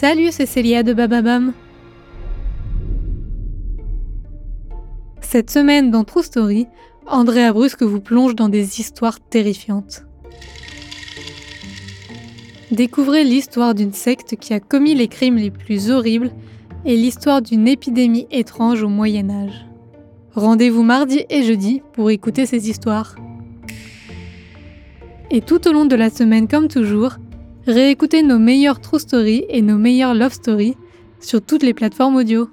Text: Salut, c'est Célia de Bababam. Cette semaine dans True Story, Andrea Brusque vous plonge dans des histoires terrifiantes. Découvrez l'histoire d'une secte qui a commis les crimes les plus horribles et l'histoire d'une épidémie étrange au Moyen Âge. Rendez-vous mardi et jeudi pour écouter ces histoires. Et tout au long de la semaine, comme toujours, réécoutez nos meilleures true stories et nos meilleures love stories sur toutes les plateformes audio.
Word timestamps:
Salut, 0.00 0.28
c'est 0.30 0.46
Célia 0.46 0.82
de 0.82 0.94
Bababam. 0.94 1.52
Cette 5.20 5.50
semaine 5.50 5.90
dans 5.90 6.04
True 6.04 6.22
Story, 6.22 6.66
Andrea 7.06 7.52
Brusque 7.52 7.82
vous 7.82 8.00
plonge 8.00 8.34
dans 8.34 8.48
des 8.48 8.80
histoires 8.80 9.20
terrifiantes. 9.20 10.06
Découvrez 12.70 13.24
l'histoire 13.24 13.74
d'une 13.74 13.92
secte 13.92 14.36
qui 14.36 14.54
a 14.54 14.58
commis 14.58 14.94
les 14.94 15.08
crimes 15.08 15.36
les 15.36 15.50
plus 15.50 15.90
horribles 15.90 16.30
et 16.86 16.96
l'histoire 16.96 17.42
d'une 17.42 17.68
épidémie 17.68 18.26
étrange 18.30 18.82
au 18.82 18.88
Moyen 18.88 19.28
Âge. 19.28 19.66
Rendez-vous 20.34 20.82
mardi 20.82 21.26
et 21.28 21.42
jeudi 21.42 21.82
pour 21.92 22.10
écouter 22.10 22.46
ces 22.46 22.70
histoires. 22.70 23.16
Et 25.30 25.42
tout 25.42 25.68
au 25.68 25.72
long 25.74 25.84
de 25.84 25.94
la 25.94 26.08
semaine, 26.08 26.48
comme 26.48 26.68
toujours, 26.68 27.18
réécoutez 27.66 28.22
nos 28.22 28.38
meilleures 28.38 28.80
true 28.80 28.98
stories 28.98 29.44
et 29.48 29.62
nos 29.62 29.76
meilleures 29.76 30.14
love 30.14 30.32
stories 30.32 30.76
sur 31.20 31.42
toutes 31.42 31.62
les 31.62 31.74
plateformes 31.74 32.16
audio. 32.16 32.48